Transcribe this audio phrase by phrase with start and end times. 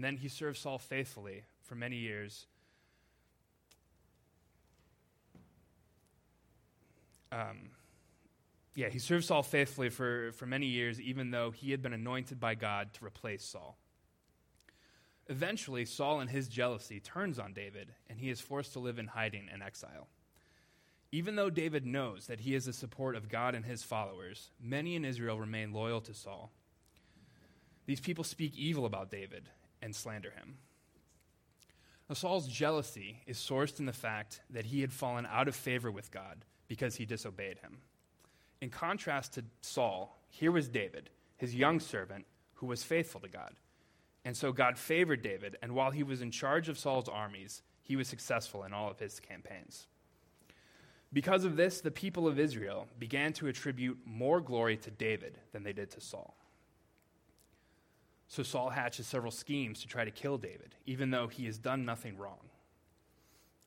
[0.00, 2.46] And then he served Saul faithfully for many years.
[7.30, 7.72] Um,
[8.74, 12.40] yeah, he served Saul faithfully for, for many years, even though he had been anointed
[12.40, 13.76] by God to replace Saul.
[15.28, 19.08] Eventually, Saul, in his jealousy, turns on David, and he is forced to live in
[19.08, 20.08] hiding and exile.
[21.12, 24.94] Even though David knows that he is the support of God and his followers, many
[24.94, 26.52] in Israel remain loyal to Saul.
[27.84, 29.50] These people speak evil about David
[29.82, 30.56] and slander him.
[32.08, 35.90] Now, Saul's jealousy is sourced in the fact that he had fallen out of favor
[35.90, 37.78] with God because he disobeyed him.
[38.60, 43.54] In contrast to Saul, here was David, his young servant, who was faithful to God.
[44.24, 47.96] And so God favored David, and while he was in charge of Saul's armies, he
[47.96, 49.86] was successful in all of his campaigns.
[51.12, 55.62] Because of this, the people of Israel began to attribute more glory to David than
[55.62, 56.36] they did to Saul.
[58.30, 61.84] So Saul hatches several schemes to try to kill David, even though he has done
[61.84, 62.38] nothing wrong.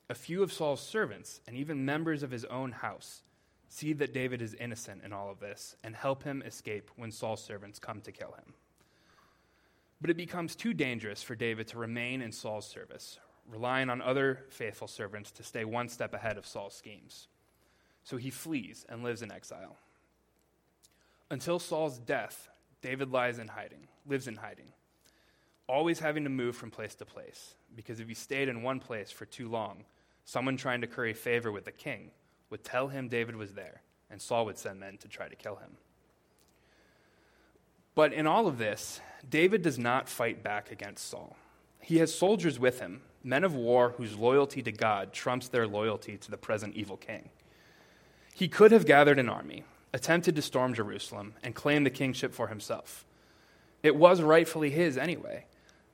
[0.09, 3.23] A few of Saul's servants, and even members of his own house,
[3.67, 7.44] see that David is innocent in all of this and help him escape when Saul's
[7.44, 8.53] servants come to kill him.
[10.00, 14.45] But it becomes too dangerous for David to remain in Saul's service, relying on other
[14.48, 17.27] faithful servants to stay one step ahead of Saul's schemes.
[18.05, 19.75] So he flees and lives in exile.
[21.30, 22.48] Until Saul's death,
[22.84, 24.67] David lies in hiding, lives in hiding,
[25.67, 29.09] always having to move from place to place, because if he stayed in one place
[29.09, 29.86] for too long,
[30.26, 32.11] someone trying to curry favor with the king
[32.50, 35.56] would tell him David was there, and Saul would send men to try to kill
[35.56, 35.78] him.
[37.95, 41.38] But in all of this, David does not fight back against Saul.
[41.80, 46.17] He has soldiers with him, men of war whose loyalty to God trumps their loyalty
[46.17, 47.30] to the present evil king.
[48.34, 52.47] He could have gathered an army, attempted to storm Jerusalem, and claim the kingship for
[52.47, 53.05] himself.
[53.83, 55.45] It was rightfully his anyway.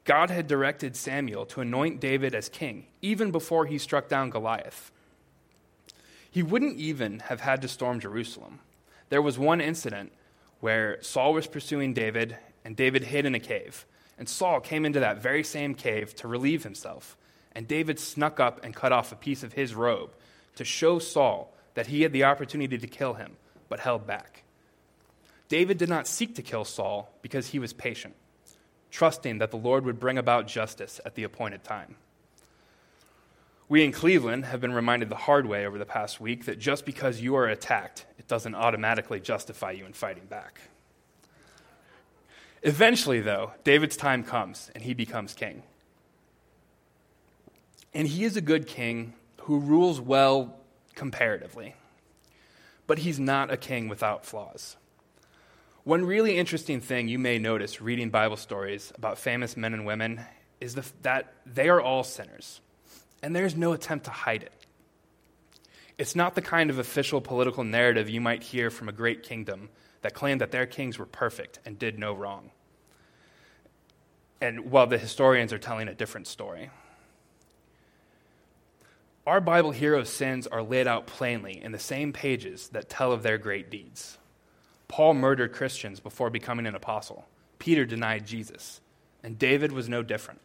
[0.05, 4.91] God had directed Samuel to anoint David as king, even before he struck down Goliath.
[6.31, 8.59] He wouldn't even have had to storm Jerusalem.
[9.09, 10.11] There was one incident
[10.59, 13.85] where Saul was pursuing David, and David hid in a cave.
[14.17, 17.17] And Saul came into that very same cave to relieve himself.
[17.53, 20.11] And David snuck up and cut off a piece of his robe
[20.55, 23.37] to show Saul that he had the opportunity to kill him,
[23.69, 24.43] but held back.
[25.47, 28.15] David did not seek to kill Saul because he was patient,
[28.91, 31.95] trusting that the Lord would bring about justice at the appointed time.
[33.67, 36.85] We in Cleveland have been reminded the hard way over the past week that just
[36.85, 40.59] because you are attacked, it doesn't automatically justify you in fighting back.
[42.63, 45.63] Eventually, though, David's time comes and he becomes king.
[47.93, 50.59] And he is a good king who rules well
[50.95, 51.75] comparatively.
[52.89, 54.75] But he's not a king without flaws.
[55.83, 60.21] One really interesting thing you may notice reading Bible stories about famous men and women
[60.59, 62.61] is the, that they are all sinners,
[63.21, 64.65] and there's no attempt to hide it.
[65.99, 69.69] It's not the kind of official political narrative you might hear from a great kingdom
[70.01, 72.49] that claimed that their kings were perfect and did no wrong.
[74.41, 76.71] And while the historians are telling a different story.
[79.27, 83.21] Our Bible heroes' sins are laid out plainly in the same pages that tell of
[83.21, 84.17] their great deeds.
[84.87, 87.27] Paul murdered Christians before becoming an apostle.
[87.59, 88.81] Peter denied Jesus.
[89.23, 90.41] And David was no different.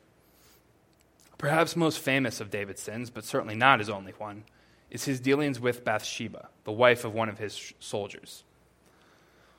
[1.38, 4.44] Perhaps most famous of David's sins, but certainly not his only one,
[4.90, 8.44] is his dealings with Bathsheba, the wife of one of his soldiers.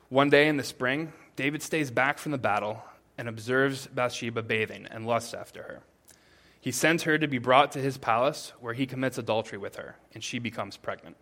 [0.08, 2.82] One day in the spring, David stays back from the battle
[3.18, 5.82] and observes Bathsheba bathing and lusts after her.
[6.66, 9.94] He sends her to be brought to his palace, where he commits adultery with her,
[10.12, 11.16] and she becomes pregnant.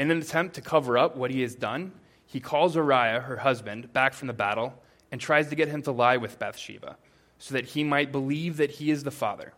[0.00, 1.92] In an attempt to cover up what he has done,
[2.26, 4.82] he calls Uriah, her husband, back from the battle
[5.12, 6.96] and tries to get him to lie with Bathsheba,
[7.38, 9.52] so that he might believe that he is the father.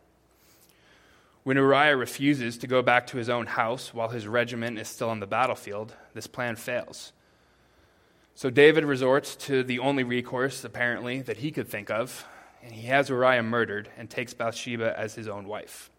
[1.45, 5.09] When Uriah refuses to go back to his own house while his regiment is still
[5.09, 7.15] on the battlefield, this plan fails.
[8.35, 12.27] So David resorts to the only recourse, apparently, that he could think of
[12.63, 15.91] and he has Uriah murdered and takes Bathsheba as his own wife.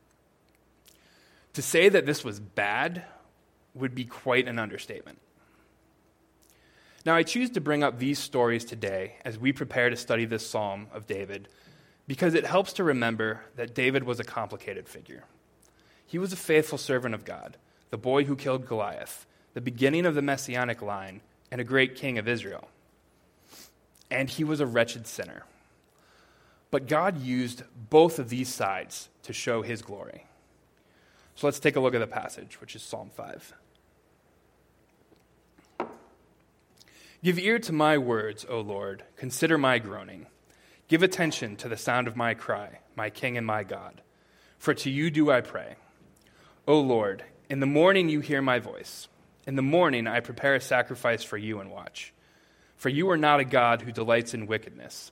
[1.54, 3.04] To say that this was bad
[3.74, 5.20] would be quite an understatement.
[7.06, 10.48] Now, I choose to bring up these stories today as we prepare to study this
[10.48, 11.48] psalm of David
[12.08, 15.24] because it helps to remember that David was a complicated figure.
[16.06, 17.58] He was a faithful servant of God,
[17.90, 22.18] the boy who killed Goliath, the beginning of the messianic line, and a great king
[22.18, 22.68] of Israel.
[24.12, 25.44] And he was a wretched sinner.
[26.72, 30.26] But God used both of these sides to show his glory.
[31.36, 33.54] So let's take a look at the passage, which is Psalm 5.
[37.24, 39.04] Give ear to my words, O Lord.
[39.18, 40.28] Consider my groaning.
[40.88, 44.02] Give attention to the sound of my cry, my King and my God.
[44.58, 45.76] For to you do I pray.
[46.68, 49.08] O Lord, in the morning you hear my voice.
[49.46, 52.14] In the morning I prepare a sacrifice for you and watch.
[52.76, 55.12] For you are not a God who delights in wickedness.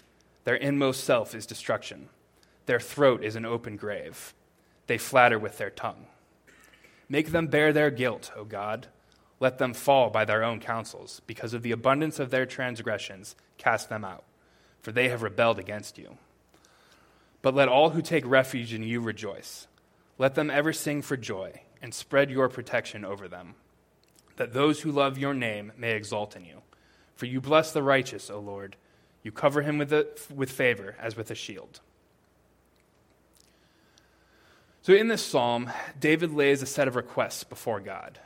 [0.43, 2.09] Their inmost self is destruction.
[2.65, 4.33] Their throat is an open grave.
[4.87, 6.07] They flatter with their tongue.
[7.09, 8.87] Make them bear their guilt, O God
[9.41, 11.19] let them fall by their own counsels.
[11.25, 14.23] Because of the abundance of their transgressions, cast them out,
[14.79, 16.17] for they have rebelled against you.
[17.41, 19.67] But let all who take refuge in you rejoice.
[20.19, 23.55] Let them ever sing for joy, and spread your protection over them,
[24.35, 26.61] that those who love your name may exult in you.
[27.15, 28.75] For you bless the righteous, O Lord.
[29.23, 31.79] You cover him with, with favor as with a shield.
[34.83, 35.69] So, in this psalm,
[35.99, 38.17] David lays a set of requests before God.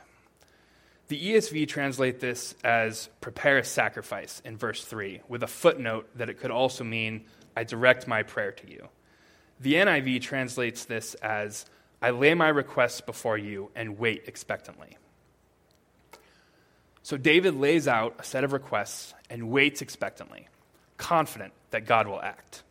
[1.08, 6.30] The ESV translate this as prepare a sacrifice in verse 3, with a footnote that
[6.30, 8.88] it could also mean I direct my prayer to you.
[9.60, 11.66] The NIV translates this as
[12.02, 14.96] I lay my requests before you and wait expectantly.
[17.02, 20.48] So David lays out a set of requests and waits expectantly,
[20.96, 22.62] confident that God will act.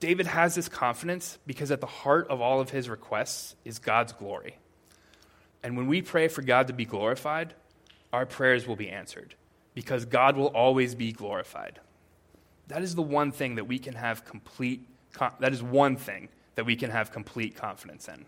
[0.00, 4.12] David has this confidence because at the heart of all of his requests is God's
[4.12, 4.56] glory.
[5.62, 7.54] And when we pray for God to be glorified,
[8.12, 9.34] our prayers will be answered
[9.74, 11.80] because God will always be glorified.
[12.68, 14.86] That is the one thing that we can have complete
[15.40, 18.26] that is one thing that we can have complete confidence in.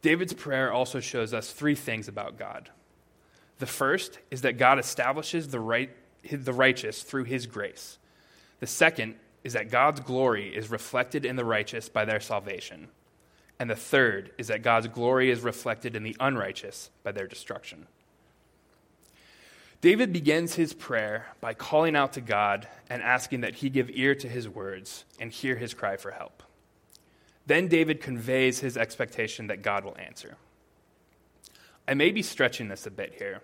[0.00, 2.70] David's prayer also shows us three things about God.
[3.58, 5.90] The first is that God establishes the right
[6.22, 7.98] the righteous through his grace.
[8.60, 12.88] The second is that God's glory is reflected in the righteous by their salvation.
[13.58, 17.86] And the third is that God's glory is reflected in the unrighteous by their destruction.
[19.80, 24.14] David begins his prayer by calling out to God and asking that he give ear
[24.16, 26.42] to his words and hear his cry for help.
[27.46, 30.36] Then David conveys his expectation that God will answer.
[31.86, 33.40] I may be stretching this a bit here,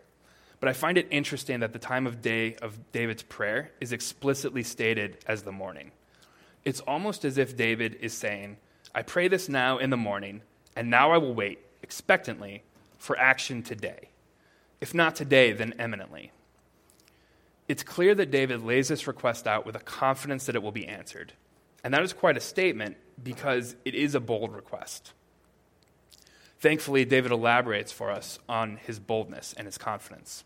[0.65, 4.63] but I find it interesting that the time of day of David's prayer is explicitly
[4.63, 5.91] stated as the morning.
[6.65, 8.57] It's almost as if David is saying,
[8.95, 10.41] I pray this now in the morning,
[10.75, 12.63] and now I will wait expectantly
[12.97, 14.09] for action today.
[14.81, 16.33] If not today, then eminently.
[17.69, 20.87] It's clear that David lays this request out with a confidence that it will be
[20.87, 21.35] answered.
[21.85, 25.13] And that is quite a statement because it is a bold request.
[26.59, 30.43] Thankfully, David elaborates for us on his boldness and his confidence.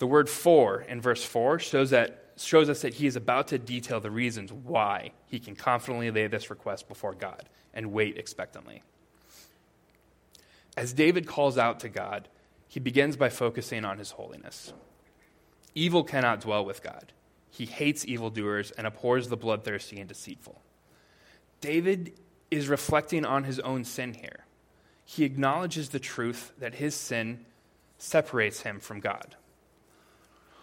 [0.00, 3.58] The word for in verse 4 shows that shows us that he is about to
[3.58, 8.82] detail the reasons why he can confidently lay this request before God and wait expectantly.
[10.74, 12.28] As David calls out to God,
[12.66, 14.72] he begins by focusing on his holiness.
[15.74, 17.12] Evil cannot dwell with God.
[17.50, 20.62] He hates evildoers and abhors the bloodthirsty and deceitful.
[21.60, 22.14] David
[22.50, 24.46] is reflecting on his own sin here.
[25.04, 27.44] He acknowledges the truth that his sin
[27.98, 29.36] separates him from God.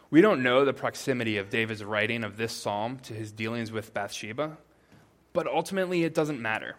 [0.10, 3.94] We don't know the proximity of David's writing of this psalm to his dealings with
[3.94, 4.58] Bathsheba,
[5.34, 6.76] but ultimately it doesn't matter.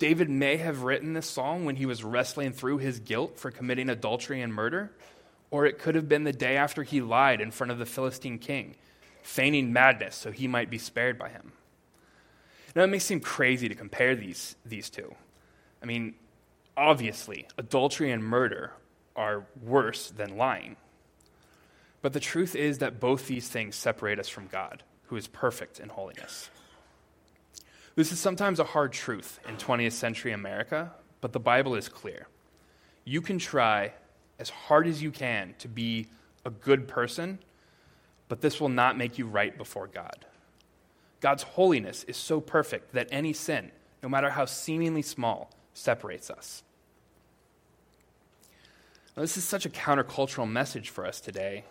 [0.00, 3.88] David may have written this psalm when he was wrestling through his guilt for committing
[3.88, 4.90] adultery and murder,
[5.52, 8.40] or it could have been the day after he lied in front of the Philistine
[8.40, 8.74] king,
[9.22, 11.52] feigning madness so he might be spared by him.
[12.74, 15.14] Now, it may seem crazy to compare these, these two.
[15.80, 16.16] I mean,
[16.76, 18.72] obviously, adultery and murder
[19.14, 20.76] are worse than lying.
[22.04, 25.80] But the truth is that both these things separate us from God, who is perfect
[25.80, 26.50] in holiness.
[27.94, 30.92] This is sometimes a hard truth in 20th century America,
[31.22, 32.26] but the Bible is clear.
[33.06, 33.94] You can try
[34.38, 36.08] as hard as you can to be
[36.44, 37.38] a good person,
[38.28, 40.26] but this will not make you right before God.
[41.22, 46.64] God's holiness is so perfect that any sin, no matter how seemingly small, separates us.
[49.16, 51.64] Now, this is such a countercultural message for us today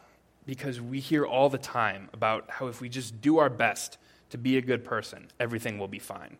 [0.45, 3.97] because we hear all the time about how if we just do our best
[4.29, 6.37] to be a good person, everything will be fine.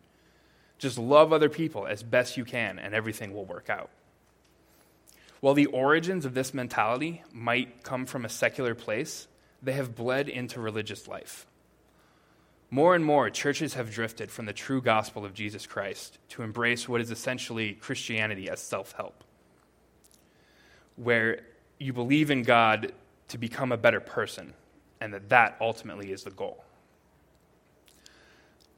[0.78, 3.90] Just love other people as best you can, and everything will work out.
[5.40, 9.28] While the origins of this mentality might come from a secular place,
[9.62, 11.46] they have bled into religious life.
[12.70, 16.88] More and more, churches have drifted from the true gospel of Jesus Christ to embrace
[16.88, 19.22] what is essentially Christianity as self help,
[20.96, 21.42] where
[21.78, 22.92] you believe in God
[23.28, 24.54] to become a better person,
[25.00, 26.64] and that that ultimately is the goal.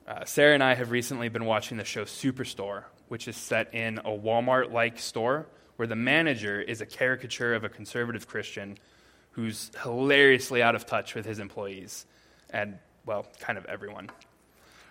[0.06, 3.98] Uh, Sarah and I have recently been watching the show Superstore, which is set in
[3.98, 8.78] a Walmart like store where the manager is a caricature of a conservative Christian
[9.32, 12.06] who's hilariously out of touch with his employees
[12.50, 14.10] and, well, kind of everyone.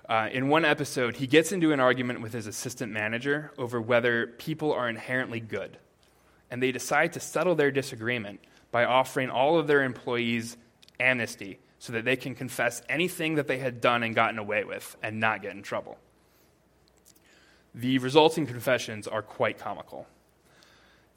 [0.08, 4.28] Uh, in one episode, he gets into an argument with his assistant manager over whether
[4.28, 5.78] people are inherently good.
[6.52, 8.40] And they decide to settle their disagreement
[8.72, 10.58] by offering all of their employees
[11.00, 14.96] amnesty so that they can confess anything that they had done and gotten away with
[15.04, 15.98] and not get in trouble.
[17.74, 20.08] The resulting confessions are quite comical.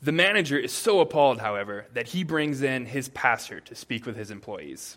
[0.02, 4.16] The manager is so appalled, however, that he brings in his pastor to speak with
[4.16, 4.96] his employees.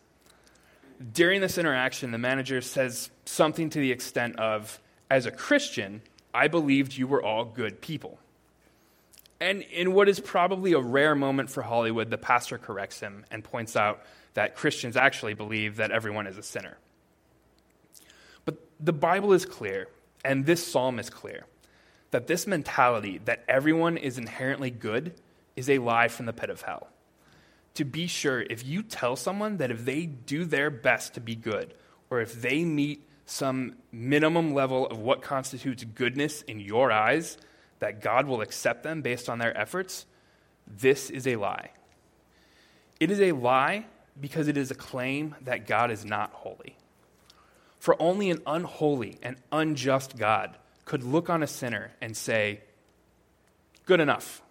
[1.14, 4.80] During this interaction, the manager says something to the extent of,
[5.10, 6.02] As a Christian,
[6.34, 8.20] I believed you were all good people.
[9.42, 13.44] And in what is probably a rare moment for Hollywood, the pastor corrects him and
[13.44, 14.04] points out
[14.36, 16.78] that Christians actually believe that everyone is a sinner.
[18.46, 19.88] But the Bible is clear,
[20.24, 21.46] and this psalm is clear
[22.12, 25.16] that this mentality that everyone is inherently good
[25.56, 26.90] is a lie from the pit of hell.
[27.76, 31.36] To be sure, if you tell someone that if they do their best to be
[31.36, 31.74] good,
[32.12, 37.38] or if they meet some minimum level of what constitutes goodness in your eyes,
[37.82, 40.06] that God will accept them based on their efforts,
[40.66, 41.72] this is a lie.
[43.00, 43.88] It is a lie
[44.20, 46.78] because it is a claim that God is not holy.
[47.80, 52.62] For only an unholy and unjust God could look on a sinner and say,
[53.88, 54.44] Good enough.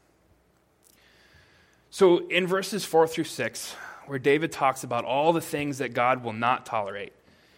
[1.90, 3.75] So, in verses 4 through 6,
[4.06, 7.12] where David talks about all the things that God will not tolerate,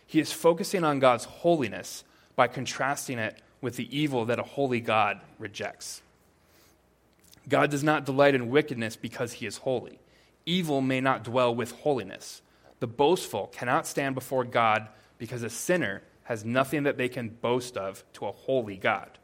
[0.07, 2.05] he is focusing on God's holiness
[2.37, 6.03] by contrasting it with the evil that a holy God rejects.
[7.49, 9.99] God does not delight in wickedness because he is holy.
[10.45, 12.43] Evil may not dwell with holiness.
[12.81, 17.77] The boastful cannot stand before God because a sinner has nothing that they can boast
[17.77, 19.19] of to a holy God.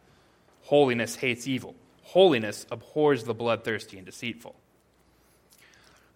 [0.62, 1.74] Holiness hates evil.
[2.02, 4.54] Holiness abhors the bloodthirsty and deceitful.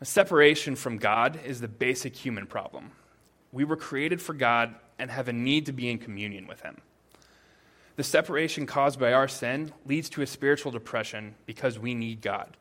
[0.01, 2.91] A separation from God is the basic human problem.
[3.53, 6.81] We were created for God and have a need to be in communion with Him.
[7.97, 12.57] The separation caused by our sin leads to a spiritual depression because we need God.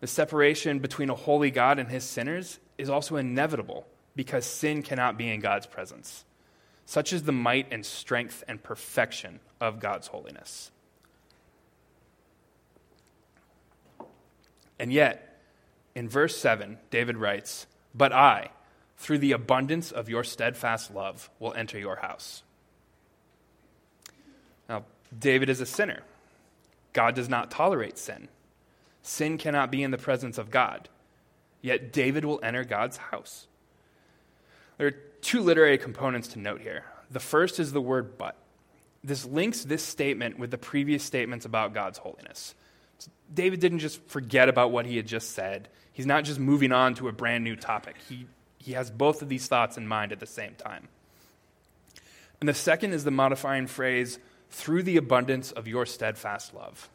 [0.00, 5.18] The separation between a holy God and his sinners is also inevitable because sin cannot
[5.18, 6.24] be in God's presence.
[6.86, 10.70] Such is the might and strength and perfection of God's holiness.
[14.78, 15.38] And yet,
[15.94, 18.50] in verse 7, David writes, But I,
[18.96, 22.42] through the abundance of your steadfast love, will enter your house.
[25.16, 26.02] David is a sinner.
[26.92, 28.28] God does not tolerate sin.
[29.02, 30.88] Sin cannot be in the presence of God.
[31.62, 33.46] Yet David will enter God's house.
[34.78, 36.84] There are two literary components to note here.
[37.10, 38.36] The first is the word but.
[39.02, 42.54] This links this statement with the previous statements about God's holiness.
[43.32, 46.94] David didn't just forget about what he had just said, he's not just moving on
[46.94, 47.96] to a brand new topic.
[48.08, 48.26] He,
[48.58, 50.88] he has both of these thoughts in mind at the same time.
[52.40, 54.18] And the second is the modifying phrase,
[54.50, 56.90] through the abundance of your steadfast love.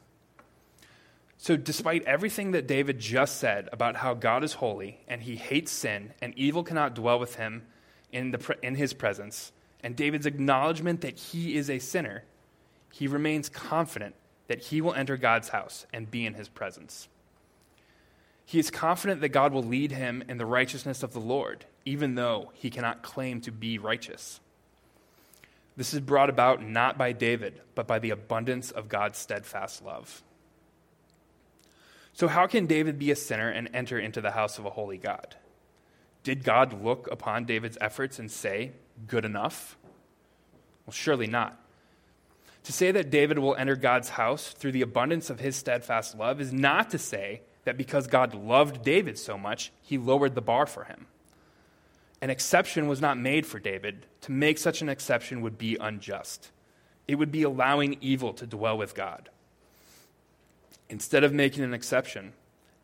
[1.38, 5.72] So, despite everything that David just said about how God is holy and he hates
[5.72, 7.64] sin and evil cannot dwell with him
[8.12, 9.52] in, the, in his presence,
[9.84, 12.24] and David's acknowledgement that he is a sinner,
[12.92, 14.16] he remains confident
[14.48, 17.10] that he will enter God's house and be in his presence.
[18.46, 22.16] He is confident that God will lead him in the righteousness of the Lord, even
[22.16, 24.40] though he cannot claim to be righteous.
[25.78, 30.24] This is brought about not by David, but by the abundance of God's steadfast love.
[32.14, 34.98] So, how can David be a sinner and enter into the house of a holy
[34.98, 35.36] God?
[36.24, 38.72] Did God look upon David's efforts and say,
[39.06, 39.78] good enough?
[40.86, 41.60] Well, surely not.
[42.64, 46.42] To say that David will enter God's house through the abundance of his steadfast love
[46.42, 50.66] is not to say that because God loved David so much, he lowered the bar
[50.66, 51.08] for him.
[52.26, 54.08] An exception was not made for David.
[54.22, 56.50] To make such an exception would be unjust.
[57.08, 59.30] It would be allowing evil to dwell with God.
[60.90, 62.34] Instead of making an exception,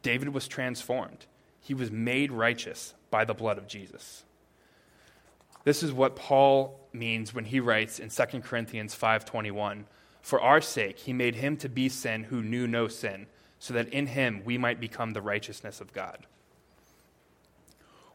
[0.03, 1.25] David was transformed.
[1.60, 4.25] He was made righteous by the blood of Jesus.
[5.63, 9.88] This is what Paul means when he writes in 2 Corinthians 5:21,
[10.21, 13.25] "For our sake he made him to be sin who knew no sin,
[13.57, 16.27] so that in him we might become the righteousness of God."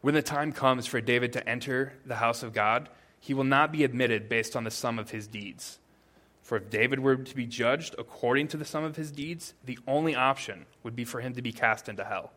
[0.06, 3.72] When the time comes for David to enter the house of God, he will not
[3.72, 5.80] be admitted based on the sum of his deeds.
[6.42, 9.80] For if David were to be judged according to the sum of his deeds, the
[9.84, 12.30] only option would be for him to be cast into hell,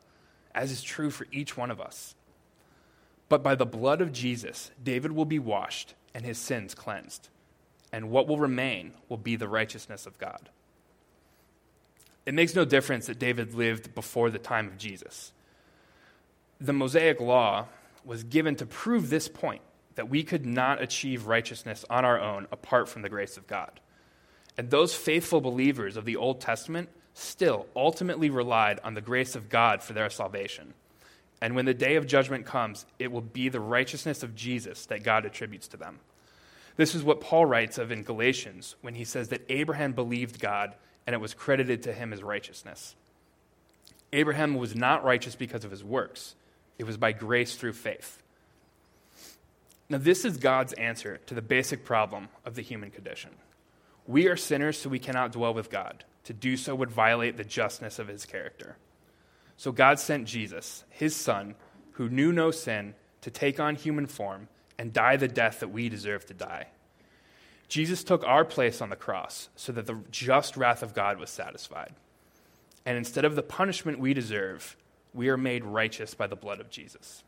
[0.56, 2.16] as is true for each one of us.
[3.28, 7.30] But by the blood of Jesus, David will be washed and his sins cleansed,
[7.92, 10.50] and what will remain will be the righteousness of God.
[12.26, 15.34] It makes no difference that David lived before the time of Jesus.
[16.62, 17.68] The Mosaic law
[18.04, 19.62] was given to prove this point
[19.96, 23.80] that we could not achieve righteousness on our own apart from the grace of God.
[24.58, 29.50] And those faithful believers of the Old Testament still ultimately relied on the grace of
[29.50, 30.74] God for their salvation.
[31.42, 35.04] And when the day of judgment comes, it will be the righteousness of Jesus that
[35.04, 36.00] God attributes to them.
[36.76, 40.76] This is what Paul writes of in Galatians when he says that Abraham believed God
[41.06, 42.96] and it was credited to him as righteousness.
[44.14, 46.36] Abraham was not righteous because of his works,
[46.80, 48.24] it was by grace through faith.
[49.90, 53.32] Now, this is God's answer to the basic problem of the human condition.
[54.08, 56.04] We are sinners, so we cannot dwell with God.
[56.24, 58.78] To do so would violate the justness of his character.
[59.58, 61.56] So God sent Jesus, his son,
[61.94, 65.90] who knew no sin, to take on human form and die the death that we
[65.90, 66.68] deserve to die.
[67.68, 71.30] Jesus took our place on the cross so that the just wrath of God was
[71.30, 71.94] satisfied.
[72.86, 74.78] And instead of the punishment we deserve,
[75.14, 77.24] we are made righteous by the blood of Jesus.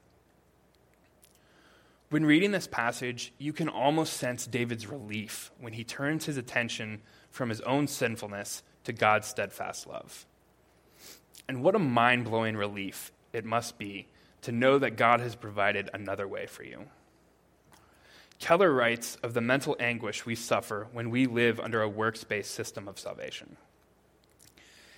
[2.09, 7.01] When reading this passage, you can almost sense David's relief when he turns his attention
[7.29, 10.25] from his own sinfulness to God's steadfast love.
[11.47, 14.07] And what a mind blowing relief it must be
[14.41, 16.85] to know that God has provided another way for you.
[18.39, 22.51] Keller writes of the mental anguish we suffer when we live under a works based
[22.51, 23.55] system of salvation.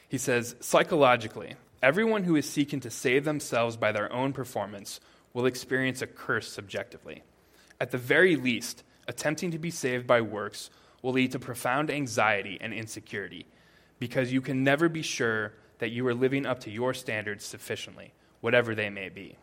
[0.07, 5.01] He says, psychologically, everyone who is seeking to save themselves by their own performance
[5.33, 7.21] will experience a curse subjectively.
[7.79, 10.69] At the very least, attempting to be saved by works
[11.01, 13.45] will lead to profound anxiety and insecurity
[13.99, 18.13] because you can never be sure that you are living up to your standards sufficiently,
[18.39, 19.37] whatever they may be.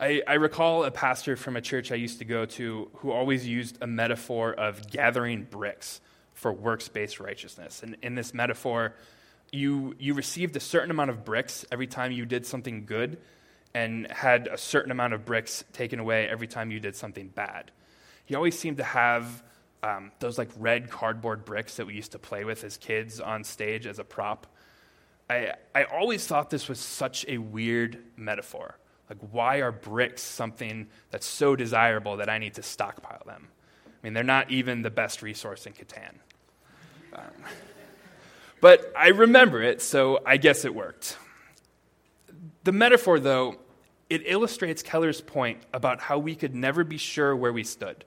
[0.00, 3.44] I, I, recall a pastor from a church I used to go to who always
[3.44, 6.00] used a metaphor of gathering bricks
[6.34, 7.82] for works based righteousness.
[7.82, 8.94] And in this metaphor,
[9.52, 13.18] you, you received a certain amount of bricks every time you did something good
[13.74, 17.70] and had a certain amount of bricks taken away every time you did something bad.
[18.24, 19.42] He always seemed to have
[19.82, 23.44] um, those like red cardboard bricks that we used to play with as kids on
[23.44, 24.46] stage as a prop.
[25.30, 28.78] I, I always thought this was such a weird metaphor.
[29.08, 33.48] Like, why are bricks something that's so desirable that I need to stockpile them?
[33.86, 36.14] I mean, they're not even the best resource in Catan.
[37.14, 37.22] Um,
[38.60, 41.16] but I remember it, so I guess it worked.
[42.64, 43.56] The metaphor, though,
[44.10, 48.04] it illustrates Keller's point about how we could never be sure where we stood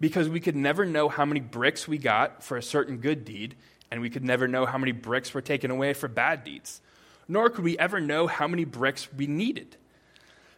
[0.00, 3.56] because we could never know how many bricks we got for a certain good deed,
[3.90, 6.80] and we could never know how many bricks were taken away for bad deeds.
[7.28, 9.76] Nor could we ever know how many bricks we needed.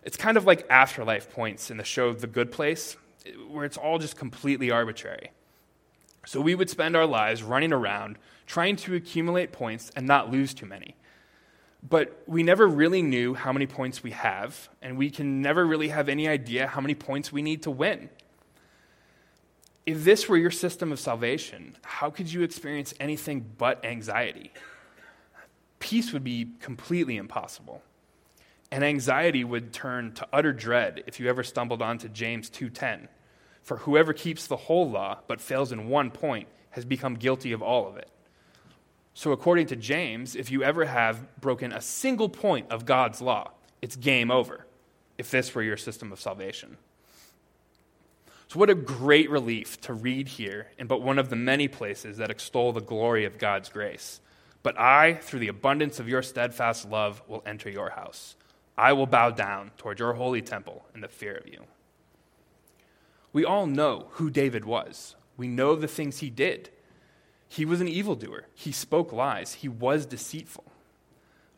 [0.02, 2.96] It's kind of like afterlife points in the show The Good Place,
[3.48, 5.30] where it's all just completely arbitrary.
[6.28, 10.52] So we would spend our lives running around trying to accumulate points and not lose
[10.52, 10.94] too many.
[11.82, 15.88] But we never really knew how many points we have, and we can never really
[15.88, 18.10] have any idea how many points we need to win.
[19.86, 24.52] If this were your system of salvation, how could you experience anything but anxiety?
[25.78, 27.80] Peace would be completely impossible.
[28.70, 33.08] And anxiety would turn to utter dread if you ever stumbled onto James 2:10.
[33.68, 37.60] For whoever keeps the whole law but fails in one point has become guilty of
[37.60, 38.08] all of it.
[39.12, 43.50] So, according to James, if you ever have broken a single point of God's law,
[43.82, 44.64] it's game over,
[45.18, 46.78] if this were your system of salvation.
[48.48, 52.16] So, what a great relief to read here in but one of the many places
[52.16, 54.22] that extol the glory of God's grace.
[54.62, 58.34] But I, through the abundance of your steadfast love, will enter your house.
[58.78, 61.64] I will bow down toward your holy temple in the fear of you.
[63.38, 65.14] We all know who David was.
[65.36, 66.70] We know the things he did.
[67.46, 68.46] He was an evildoer.
[68.52, 69.52] He spoke lies.
[69.52, 70.64] He was deceitful.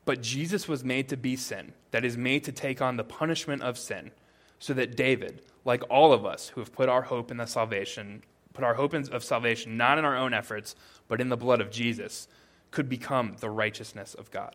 [0.05, 3.63] But Jesus was made to be sin, that is, made to take on the punishment
[3.63, 4.11] of sin,
[4.59, 8.25] so that David, like all of us who have put our hope in the salvation,
[8.53, 10.77] put our hope of salvation not in our own efforts,
[11.09, 12.29] but in the blood of Jesus,
[12.71, 14.55] could become the righteousness of God.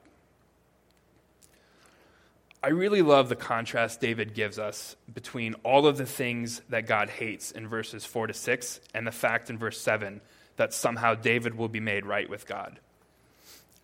[2.65, 7.11] I really love the contrast David gives us between all of the things that God
[7.11, 10.19] hates in verses 4 to 6 and the fact in verse 7
[10.57, 12.79] that somehow David will be made right with God.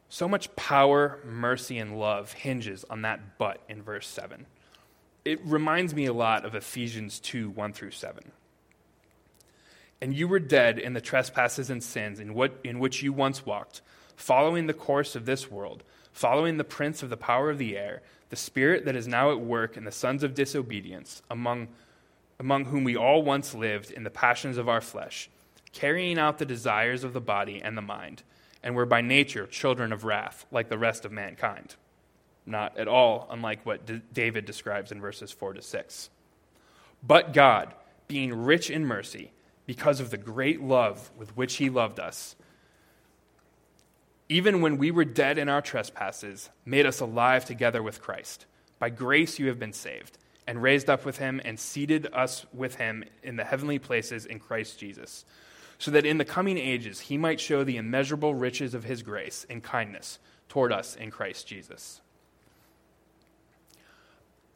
[0.09, 4.47] So much power, mercy, and love hinges on that but in verse 7.
[5.25, 8.31] it reminds me a lot of Ephesians 2 1 through 7.
[10.01, 13.45] And you were dead in the trespasses and sins in, what, in which you once
[13.45, 13.81] walked,
[14.15, 18.01] following the course of this world, following the prince of the power of the air,
[18.29, 21.67] the spirit that is now at work in the sons of disobedience, among,
[22.39, 25.29] among whom we all once lived in the passions of our flesh,
[25.73, 28.23] carrying out the desires of the body and the mind,
[28.63, 31.75] and were by nature children of wrath, like the rest of mankind.
[32.45, 36.09] Not at all unlike what D- David describes in verses 4 to 6.
[37.03, 37.73] But God,
[38.07, 39.31] being rich in mercy,
[39.65, 42.35] because of the great love with which he loved us,
[44.31, 48.45] even when we were dead in our trespasses, made us alive together with Christ.
[48.79, 50.17] By grace you have been saved,
[50.47, 54.39] and raised up with him, and seated us with him in the heavenly places in
[54.39, 55.25] Christ Jesus,
[55.79, 59.45] so that in the coming ages he might show the immeasurable riches of his grace
[59.49, 60.17] and kindness
[60.47, 61.99] toward us in Christ Jesus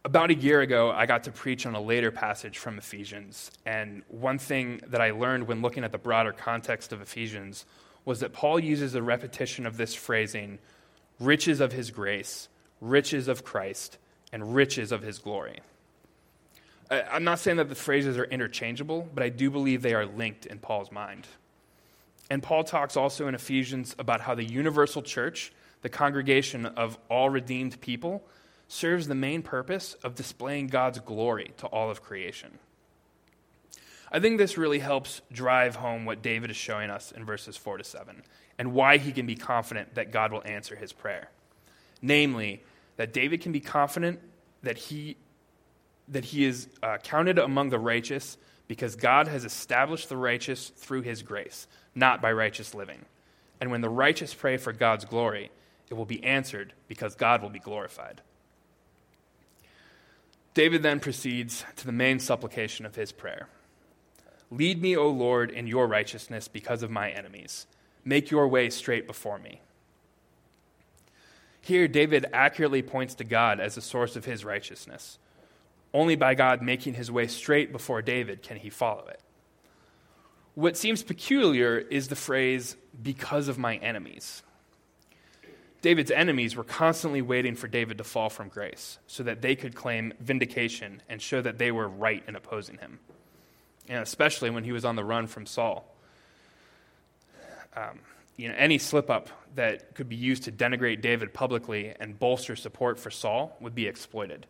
[0.06, 3.50] about a year ago, I got to preach on a later passage from Ephesians.
[3.66, 7.66] And one thing that I learned when looking at the broader context of Ephesians
[8.06, 10.60] was that Paul uses a repetition of this phrasing
[11.20, 12.48] riches of his grace,
[12.80, 13.98] riches of Christ,
[14.32, 15.60] and riches of his glory.
[16.89, 20.46] I'm not saying that the phrases are interchangeable, but I do believe they are linked
[20.46, 21.28] in Paul's mind.
[22.30, 27.30] And Paul talks also in Ephesians about how the universal church, the congregation of all
[27.30, 28.24] redeemed people,
[28.68, 32.60] serves the main purpose of displaying God's glory to all of creation.
[34.12, 37.78] I think this really helps drive home what David is showing us in verses 4
[37.78, 38.22] to 7
[38.58, 41.30] and why he can be confident that God will answer his prayer.
[42.02, 42.63] Namely,
[42.98, 44.20] that David can be confident
[44.63, 45.18] that he,
[46.08, 48.38] that he is uh, counted among the righteous
[48.68, 53.06] because God has established the righteous through his grace, not by righteous living.
[53.60, 55.52] And when the righteous pray for God's glory,
[55.89, 58.22] it will be answered because God will be glorified.
[60.54, 63.50] David then proceeds to the main supplication of his prayer
[64.56, 67.68] Lead me, O Lord, in your righteousness because of my enemies.
[68.04, 69.62] Make your way straight before me.
[71.60, 75.18] Here, David accurately points to God as the source of his righteousness.
[75.94, 79.20] Only by God making his way straight before David can he follow it.
[80.54, 84.41] What seems peculiar is the phrase, because of my enemies.
[85.82, 89.76] David's enemies were constantly waiting for David to fall from grace so that they could
[89.76, 93.00] claim vindication and show that they were right in opposing him,
[93.88, 95.86] and especially when he was on the run from Saul.
[97.76, 98.00] Um,
[98.38, 102.56] you know, any slip up that could be used to denigrate David publicly and bolster
[102.56, 104.45] support for Saul would be exploited.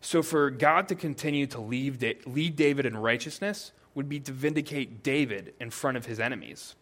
[0.00, 5.02] So, for God to continue to lead, lead David in righteousness would be to vindicate
[5.02, 6.74] David in front of his enemies.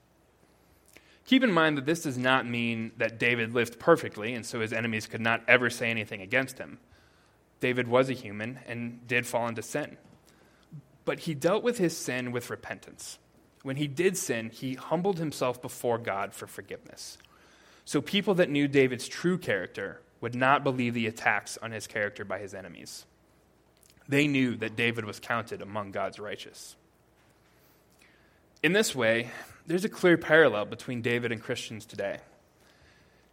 [1.27, 4.73] Keep in mind that this does not mean that David lived perfectly, and so his
[4.73, 6.79] enemies could not ever say anything against him.
[7.61, 9.97] David was a human and did fall into sin.
[11.05, 13.19] But he dealt with his sin with repentance.
[13.63, 17.19] When he did sin, he humbled himself before God for forgiveness.
[17.85, 22.25] So people that knew David's true character would not believe the attacks on his character
[22.25, 23.05] by his enemies.
[24.09, 26.77] They knew that David was counted among God's righteous.
[28.63, 29.31] In this way,
[29.67, 32.19] there's a clear parallel between David and Christians today.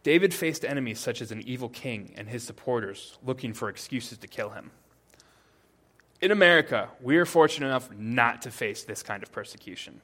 [0.02, 4.26] David faced enemies such as an evil king and his supporters looking for excuses to
[4.26, 4.70] kill him.
[6.22, 10.00] In America, we are fortunate enough not to face this kind of persecution.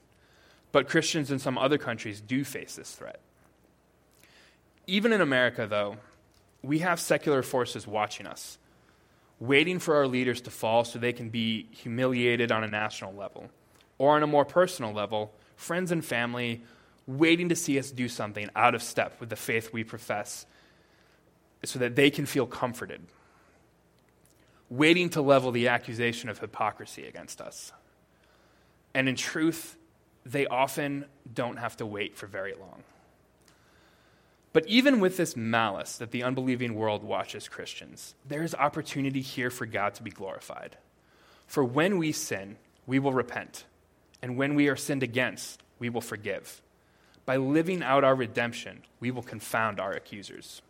[0.73, 3.21] But Christians in some other countries do face this threat.
[4.89, 5.97] Even in America, though,
[6.61, 8.59] we have secular forces watching us,
[9.39, 13.49] waiting for our leaders to fall so they can be humiliated on a national level,
[13.97, 16.63] or on a more personal level, friends and family
[17.07, 20.47] waiting to see us do something out of step with the faith we profess
[21.65, 23.01] so that they can feel comforted,
[24.71, 27.73] waiting to level the accusation of hypocrisy against us.
[28.95, 29.77] And in truth,
[30.25, 32.83] they often don't have to wait for very long.
[34.53, 39.51] But even with this malice that the unbelieving world watches Christians, there is opportunity here
[39.51, 40.77] for God to be glorified.
[41.47, 43.65] For when we sin, we will repent
[44.23, 46.61] and when we are sinned against, we will forgive.
[47.25, 50.63] By living out our redemption, we will confound our accusers.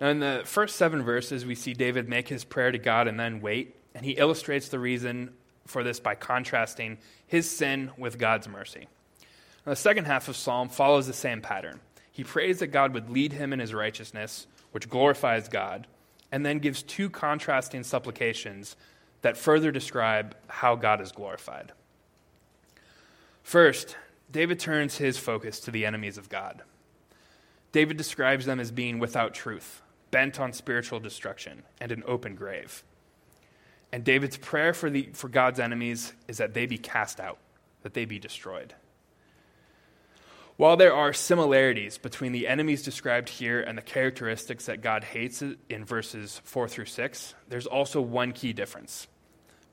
[0.00, 3.18] Now, in the first seven verses, we see David make his prayer to God and
[3.18, 5.32] then wait, and he illustrates the reason
[5.66, 8.88] for this by contrasting his sin with God's mercy.
[9.64, 11.80] Now, the second half of Psalm follows the same pattern.
[12.10, 15.86] He prays that God would lead him in his righteousness, which glorifies God,
[16.30, 18.76] and then gives two contrasting supplications
[19.22, 21.72] that further describe how God is glorified.
[23.42, 23.96] First,
[24.30, 26.62] David turns his focus to the enemies of God.
[27.72, 29.80] David describes them as being without truth,
[30.14, 32.84] bent on spiritual destruction, and an open grave.
[33.90, 37.38] And David's prayer for, the, for God's enemies is that they be cast out,
[37.82, 38.74] that they be destroyed.
[40.56, 45.42] While there are similarities between the enemies described here and the characteristics that God hates
[45.42, 49.08] in verses 4 through 6, there's also one key difference.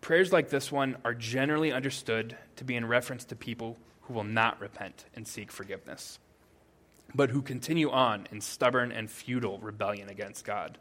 [0.01, 4.23] Prayers like this one are generally understood to be in reference to people who will
[4.23, 6.17] not repent and seek forgiveness,
[7.13, 10.77] but who continue on in stubborn and futile rebellion against God.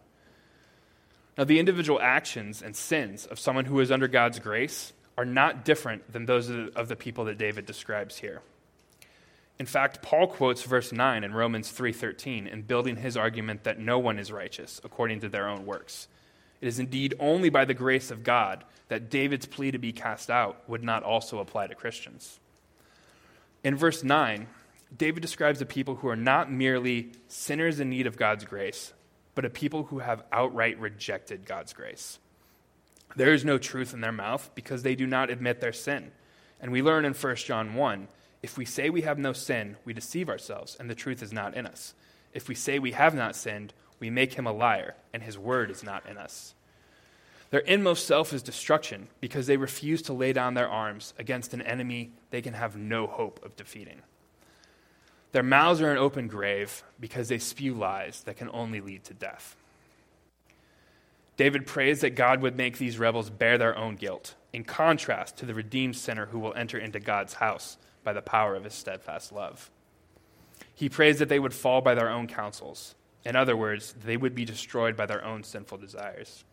[1.38, 5.64] Now, the individual actions and sins of someone who is under God's grace are not
[5.64, 8.42] different than those of the people that David describes here.
[9.58, 13.98] In fact, Paul quotes verse 9 in Romans 3:13 in building his argument that no
[13.98, 16.08] one is righteous according to their own works.
[16.62, 20.30] It is indeed only by the grace of God that David's plea to be cast
[20.30, 22.40] out would not also apply to Christians.
[23.62, 24.46] In verse 9,
[24.96, 28.92] David describes a people who are not merely sinners in need of God's grace,
[29.34, 32.18] but a people who have outright rejected God's grace.
[33.16, 36.12] There is no truth in their mouth because they do not admit their sin.
[36.60, 38.08] And we learn in 1 John 1
[38.42, 41.54] if we say we have no sin, we deceive ourselves, and the truth is not
[41.54, 41.94] in us.
[42.32, 45.70] If we say we have not sinned, we make him a liar, and his word
[45.70, 46.54] is not in us.
[47.50, 51.62] Their inmost self is destruction because they refuse to lay down their arms against an
[51.62, 54.02] enemy they can have no hope of defeating.
[55.32, 59.14] Their mouths are an open grave because they spew lies that can only lead to
[59.14, 59.56] death.
[61.36, 65.46] David prays that God would make these rebels bear their own guilt, in contrast to
[65.46, 69.32] the redeemed sinner who will enter into God's house by the power of his steadfast
[69.32, 69.70] love.
[70.74, 72.94] He prays that they would fall by their own counsels.
[73.24, 76.44] In other words, they would be destroyed by their own sinful desires.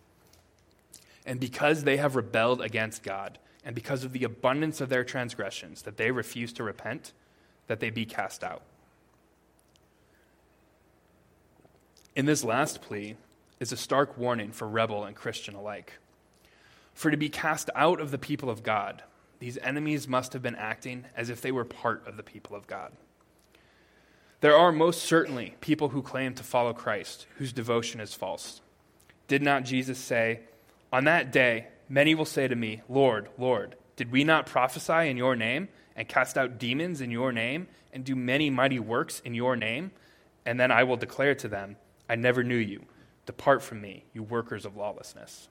[1.26, 5.82] And because they have rebelled against God, and because of the abundance of their transgressions,
[5.82, 7.12] that they refuse to repent,
[7.68, 8.62] that they be cast out.
[12.16, 13.16] In this last plea
[13.60, 15.94] is a stark warning for rebel and Christian alike.
[16.94, 19.04] For to be cast out of the people of God,
[19.40, 22.66] these enemies must have been acting as if they were part of the people of
[22.66, 22.92] God.
[24.42, 28.62] There are most certainly people who claim to follow Christ whose devotion is false.
[29.28, 30.42] Did not Jesus say,
[30.92, 35.18] On that day, many will say to me, Lord, Lord, did we not prophesy in
[35.18, 39.34] your name and cast out demons in your name and do many mighty works in
[39.34, 39.92] your name?
[40.46, 41.76] And then I will declare to them,
[42.08, 42.84] I never knew you.
[43.26, 45.50] Depart from me, you workers of lawlessness.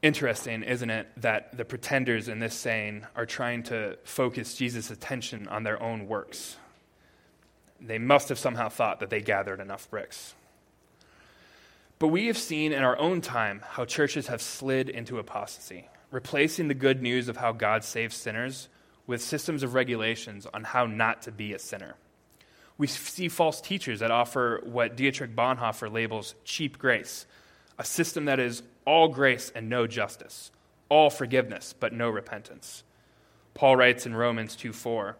[0.00, 5.46] Interesting, isn't it, that the pretenders in this saying are trying to focus Jesus' attention
[5.48, 6.56] on their own works?
[7.80, 10.34] They must have somehow thought that they gathered enough bricks.
[11.98, 16.68] But we have seen in our own time how churches have slid into apostasy, replacing
[16.68, 18.68] the good news of how God saves sinners
[19.06, 21.94] with systems of regulations on how not to be a sinner.
[22.76, 27.26] We see false teachers that offer what Dietrich Bonhoeffer labels cheap grace,
[27.78, 30.50] a system that is all grace and no justice,
[30.88, 32.84] all forgiveness but no repentance.
[33.54, 35.16] Paul writes in Romans 2 4,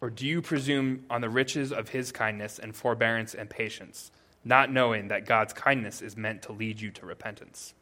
[0.00, 4.12] Or do you presume on the riches of his kindness and forbearance and patience,
[4.44, 7.74] not knowing that God's kindness is meant to lead you to repentance?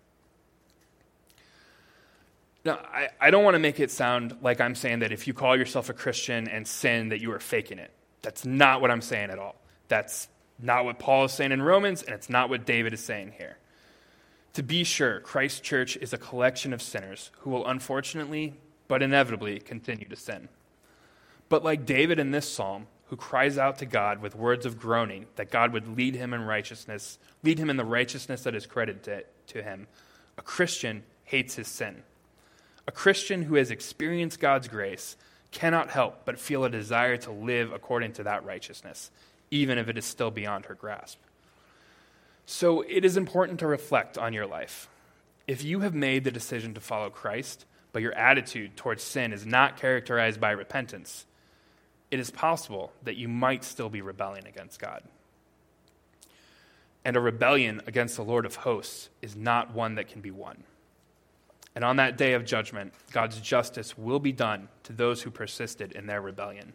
[2.68, 5.33] Now, I, I don't want to make it sound like I'm saying that if you
[5.33, 7.90] call yourself a Christian and sin, that you are faking it.
[8.20, 9.54] That's not what I'm saying at all.
[9.88, 10.28] That's
[10.59, 13.57] not what Paul is saying in Romans, and it's not what David is saying here.
[14.52, 18.52] To be sure, Christ Church is a collection of sinners who will unfortunately,
[18.87, 20.50] but inevitably, continue to sin.
[21.48, 25.24] But like David in this psalm, who cries out to God with words of groaning
[25.37, 29.24] that God would lead him in righteousness, lead him in the righteousness that is credited
[29.46, 29.87] to him,
[30.37, 32.02] a Christian hates his sin.
[32.88, 35.18] A Christian who has experienced God's grace
[35.51, 39.11] cannot help but feel a desire to live according to that righteousness,
[39.51, 41.18] even if it is still beyond her grasp.
[42.46, 44.88] So it is important to reflect on your life.
[45.46, 49.44] If you have made the decision to follow Christ, but your attitude towards sin is
[49.44, 51.27] not characterized by repentance,
[52.11, 55.03] it is possible that you might still be rebelling against God.
[57.05, 60.64] And a rebellion against the Lord of hosts is not one that can be won.
[61.78, 65.92] And on that day of judgment, God's justice will be done to those who persisted
[65.92, 66.72] in their rebellion.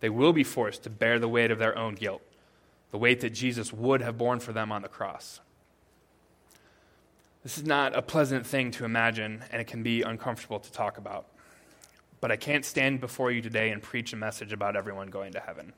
[0.00, 2.22] They will be forced to bear the weight of their own guilt
[2.92, 5.40] the weight that Jesus would have borne for them on the cross.
[7.42, 10.96] This is not a pleasant thing to imagine, and it can be uncomfortable to talk
[10.96, 11.26] about.
[12.22, 15.40] But I can't stand before you today and preach a message about everyone going to
[15.40, 15.74] heaven.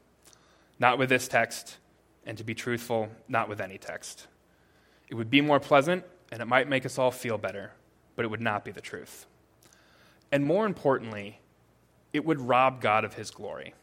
[0.79, 1.79] Not with this text,
[2.25, 4.29] and to be truthful, not with any text.
[5.09, 7.73] It would be more pleasant, and it might make us all feel better,
[8.19, 9.27] but it would not be the truth.
[10.33, 11.39] And more importantly,
[12.13, 13.75] it would rob God of his glory.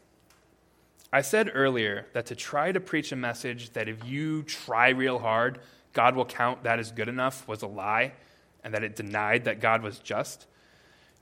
[1.10, 5.20] I said earlier that to try to preach a message that if you try real
[5.20, 5.58] hard,
[5.94, 8.12] God will count that as good enough was a lie,
[8.62, 10.46] and that it denied that God was just.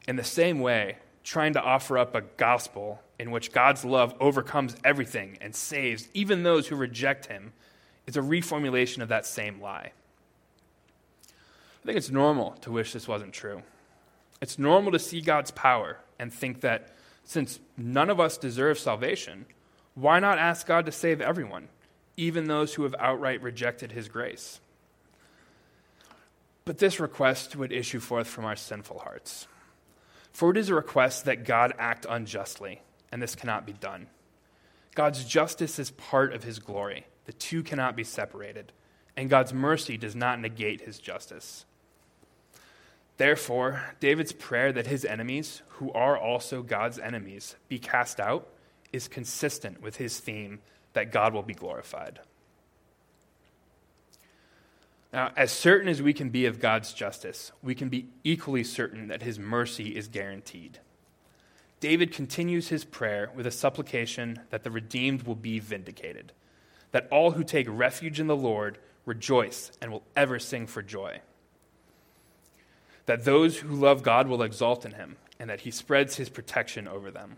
[0.08, 4.74] In the same way, trying to offer up a gospel in which God's love overcomes
[4.82, 7.52] everything and saves even those who reject him
[8.08, 9.92] is a reformulation of that same lie.
[11.84, 13.62] I think it's normal to wish this wasn't true.
[14.40, 16.94] It's normal to see God's power and think that
[17.24, 19.44] since none of us deserve salvation,
[19.94, 21.68] why not ask God to save everyone,
[22.16, 24.60] even those who have outright rejected his grace?
[26.64, 29.46] But this request would issue forth from our sinful hearts.
[30.32, 32.80] For it is a request that God act unjustly,
[33.12, 34.06] and this cannot be done.
[34.94, 37.04] God's justice is part of his glory.
[37.26, 38.72] The two cannot be separated,
[39.18, 41.66] and God's mercy does not negate his justice.
[43.16, 48.48] Therefore, David's prayer that his enemies, who are also God's enemies, be cast out
[48.92, 50.60] is consistent with his theme
[50.94, 52.20] that God will be glorified.
[55.12, 59.06] Now, as certain as we can be of God's justice, we can be equally certain
[59.08, 60.80] that his mercy is guaranteed.
[61.78, 66.32] David continues his prayer with a supplication that the redeemed will be vindicated,
[66.90, 71.20] that all who take refuge in the Lord rejoice and will ever sing for joy
[73.06, 76.88] that those who love God will exalt in him, and that he spreads his protection
[76.88, 77.36] over them.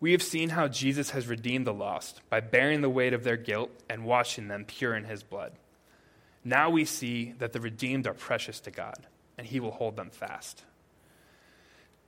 [0.00, 3.36] We have seen how Jesus has redeemed the lost by bearing the weight of their
[3.36, 5.52] guilt and washing them pure in his blood.
[6.42, 10.10] Now we see that the redeemed are precious to God, and he will hold them
[10.10, 10.64] fast.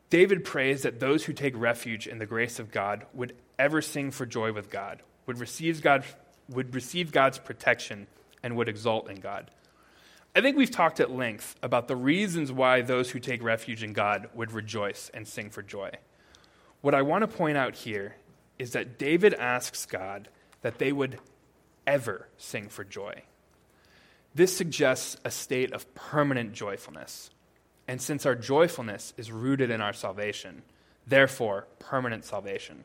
[0.08, 4.10] David prays that those who take refuge in the grace of God would ever sing
[4.10, 6.04] for joy with God, would receive, God,
[6.48, 8.06] would receive God's protection,
[8.42, 9.50] and would exult in God.
[10.34, 13.92] I think we've talked at length about the reasons why those who take refuge in
[13.92, 15.90] God would rejoice and sing for joy.
[16.80, 18.16] What I want to point out here
[18.58, 20.28] is that David asks God
[20.62, 21.18] that they would
[21.86, 23.22] ever sing for joy.
[24.34, 27.30] This suggests a state of permanent joyfulness.
[27.86, 30.62] And since our joyfulness is rooted in our salvation,
[31.06, 32.84] therefore, permanent salvation.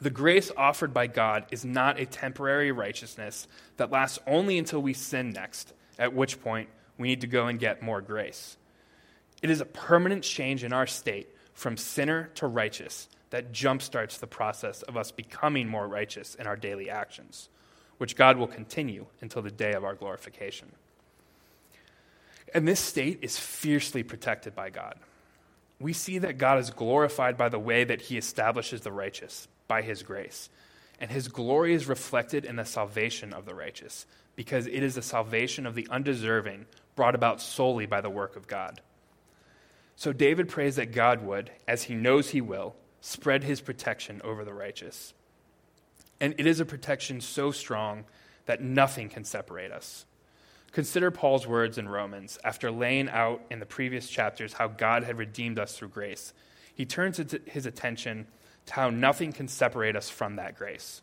[0.00, 4.94] The grace offered by God is not a temporary righteousness that lasts only until we
[4.94, 8.56] sin next at which point we need to go and get more grace.
[9.42, 14.26] It is a permanent change in our state from sinner to righteous that jumpstarts the
[14.26, 17.48] process of us becoming more righteous in our daily actions,
[17.98, 20.72] which God will continue until the day of our glorification.
[22.52, 24.96] And this state is fiercely protected by God.
[25.78, 29.82] We see that God is glorified by the way that he establishes the righteous, by
[29.82, 30.50] his grace.
[30.98, 34.04] And his glory is reflected in the salvation of the righteous,
[34.40, 36.64] because it is the salvation of the undeserving
[36.96, 38.80] brought about solely by the work of God.
[39.96, 44.42] So David prays that God would, as he knows he will, spread his protection over
[44.42, 45.12] the righteous.
[46.22, 48.06] And it is a protection so strong
[48.46, 50.06] that nothing can separate us.
[50.72, 55.18] Consider Paul's words in Romans after laying out in the previous chapters how God had
[55.18, 56.32] redeemed us through grace.
[56.74, 58.26] He turns his attention
[58.64, 61.02] to how nothing can separate us from that grace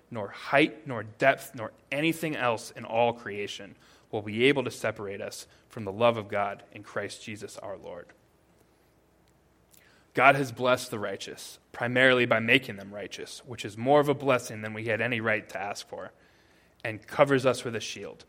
[0.11, 3.75] nor height, nor depth, nor anything else in all creation
[4.11, 7.77] will be able to separate us from the love of God in Christ Jesus our
[7.77, 8.07] Lord.
[10.13, 14.13] God has blessed the righteous, primarily by making them righteous, which is more of a
[14.13, 16.11] blessing than we had any right to ask for,
[16.83, 18.25] and covers us with a shield.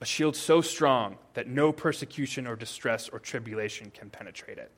[0.00, 4.70] A shield so strong that no persecution or distress or tribulation can penetrate it.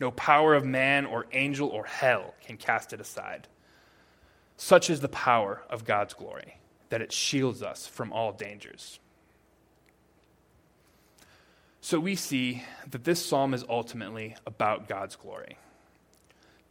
[0.00, 3.48] No power of man or angel or hell can cast it aside.
[4.64, 6.56] Such is the power of God's glory,
[6.88, 9.00] that it shields us from all dangers.
[11.80, 15.58] So we see that this psalm is ultimately about God's glory.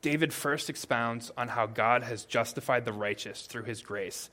[0.02, 4.30] David first expounds on how God has justified the righteous through his grace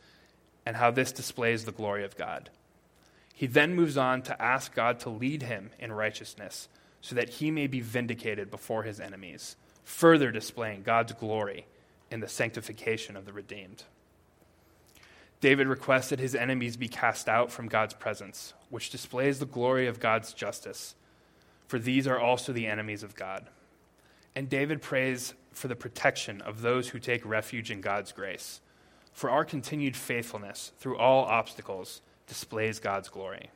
[0.64, 2.50] and how this displays the glory of God.
[3.34, 6.68] He then moves on to ask God to lead him in righteousness
[7.00, 11.66] so that he may be vindicated before his enemies, further displaying God's glory
[12.10, 13.84] in the sanctification of the redeemed.
[15.40, 20.00] David requested his enemies be cast out from God's presence, which displays the glory of
[20.00, 20.94] God's justice,
[21.68, 23.46] for these are also the enemies of God.
[24.34, 28.60] And David prays for the protection of those who take refuge in God's grace,
[29.12, 33.50] for our continued faithfulness through all obstacles displays God's glory.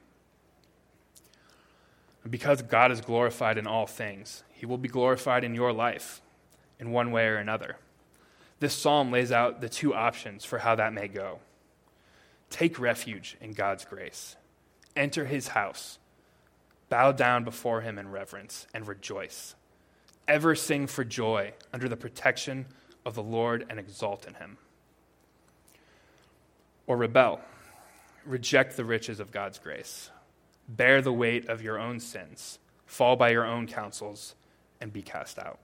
[2.22, 6.20] And because God is glorified in all things, he will be glorified in your life
[6.78, 7.76] in one way or another.
[8.62, 11.40] This psalm lays out the two options for how that may go.
[12.48, 14.36] Take refuge in God's grace,
[14.94, 15.98] enter his house,
[16.88, 19.56] bow down before him in reverence, and rejoice.
[20.28, 22.66] Ever sing for joy under the protection
[23.04, 24.58] of the Lord and exult in him.
[26.86, 27.40] Or rebel,
[28.24, 30.10] reject the riches of God's grace,
[30.68, 34.36] bear the weight of your own sins, fall by your own counsels,
[34.80, 35.58] and be cast out.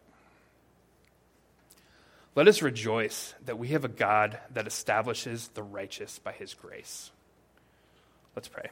[2.38, 7.10] Let us rejoice that we have a God that establishes the righteous by his grace.
[8.36, 8.70] Let's pray.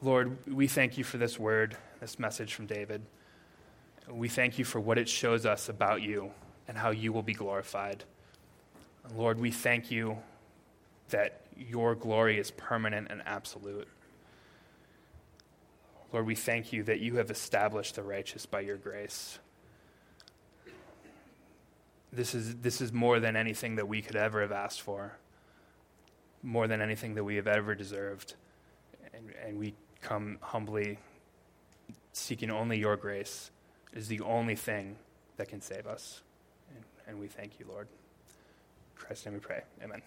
[0.00, 3.02] Lord, we thank you for this word, this message from David.
[4.08, 6.30] We thank you for what it shows us about you
[6.68, 8.04] and how you will be glorified.
[9.16, 10.18] Lord, we thank you
[11.08, 13.88] that your glory is permanent and absolute.
[16.12, 19.38] Lord, we thank you that you have established the righteous by your grace.
[22.12, 25.18] This is, this is more than anything that we could ever have asked for,
[26.42, 28.34] more than anything that we have ever deserved.
[29.12, 30.98] And, and we come humbly
[32.12, 33.50] seeking only your grace
[33.96, 34.96] it is the only thing
[35.38, 36.20] that can save us.
[36.74, 37.88] And, and we thank you, Lord.
[37.88, 39.62] In Christ's name we pray.
[39.82, 40.02] Amen.